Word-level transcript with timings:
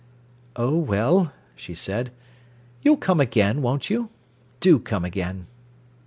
"Oh, 0.55 0.79
well," 0.79 1.31
she 1.55 1.75
said, 1.75 2.09
"you'll 2.81 2.97
come 2.97 3.19
again, 3.19 3.61
won't 3.61 3.91
you? 3.91 4.09
Do 4.59 4.79
come 4.79 5.05
again." 5.05 5.45